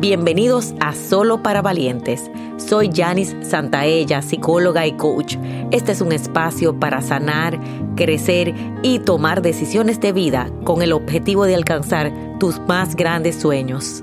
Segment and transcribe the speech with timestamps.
[0.00, 2.30] Bienvenidos a Solo para Valientes.
[2.56, 5.36] Soy Janice Santaella, psicóloga y coach.
[5.72, 7.60] Este es un espacio para sanar,
[7.96, 14.02] crecer y tomar decisiones de vida con el objetivo de alcanzar tus más grandes sueños.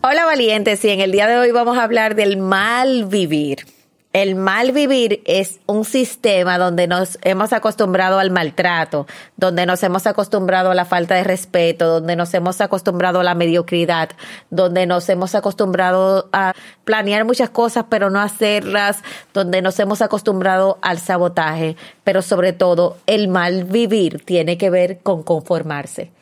[0.00, 3.66] Hola valientes y en el día de hoy vamos a hablar del mal vivir.
[4.14, 10.06] El mal vivir es un sistema donde nos hemos acostumbrado al maltrato, donde nos hemos
[10.06, 14.08] acostumbrado a la falta de respeto, donde nos hemos acostumbrado a la mediocridad,
[14.48, 16.54] donde nos hemos acostumbrado a
[16.84, 19.02] planear muchas cosas pero no hacerlas,
[19.34, 25.00] donde nos hemos acostumbrado al sabotaje, pero sobre todo el mal vivir tiene que ver
[25.00, 26.12] con conformarse.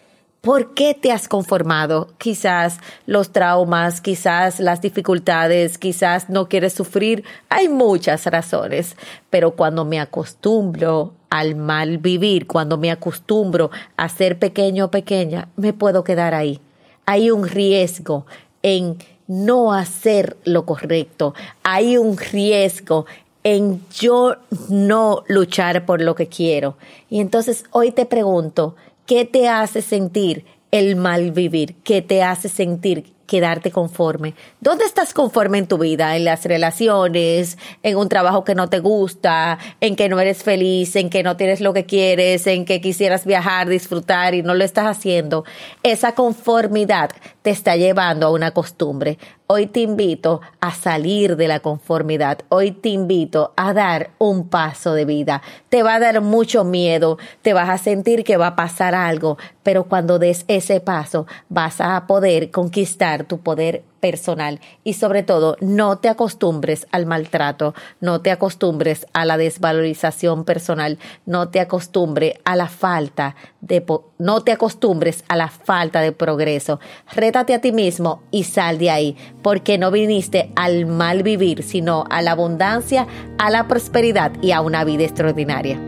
[0.46, 2.06] ¿Por qué te has conformado?
[2.18, 7.24] Quizás los traumas, quizás las dificultades, quizás no quieres sufrir.
[7.48, 8.94] Hay muchas razones,
[9.28, 15.48] pero cuando me acostumbro al mal vivir, cuando me acostumbro a ser pequeño o pequeña,
[15.56, 16.60] me puedo quedar ahí.
[17.06, 18.24] Hay un riesgo
[18.62, 21.34] en no hacer lo correcto.
[21.64, 23.06] Hay un riesgo
[23.42, 24.36] en yo
[24.68, 26.76] no luchar por lo que quiero.
[27.10, 31.76] Y entonces hoy te pregunto, ¿Qué te hace sentir el mal vivir?
[31.84, 34.34] ¿Qué te hace sentir quedarte conforme.
[34.60, 36.16] ¿Dónde estás conforme en tu vida?
[36.16, 40.96] En las relaciones, en un trabajo que no te gusta, en que no eres feliz,
[40.96, 44.64] en que no tienes lo que quieres, en que quisieras viajar, disfrutar y no lo
[44.64, 45.44] estás haciendo.
[45.82, 47.10] Esa conformidad
[47.42, 49.18] te está llevando a una costumbre.
[49.48, 52.38] Hoy te invito a salir de la conformidad.
[52.48, 55.40] Hoy te invito a dar un paso de vida.
[55.68, 59.38] Te va a dar mucho miedo, te vas a sentir que va a pasar algo,
[59.62, 65.56] pero cuando des ese paso vas a poder conquistar tu poder personal y sobre todo
[65.60, 72.34] no te acostumbres al maltrato, no te acostumbres a la desvalorización personal, no te acostumbres
[72.44, 73.84] a la falta de
[74.18, 76.80] no te acostumbres a la falta de progreso.
[77.12, 82.04] Rétate a ti mismo y sal de ahí, porque no viniste al mal vivir, sino
[82.10, 83.06] a la abundancia,
[83.38, 85.80] a la prosperidad y a una vida extraordinaria.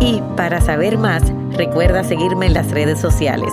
[0.00, 1.22] Y para saber más,
[1.52, 3.52] recuerda seguirme en las redes sociales.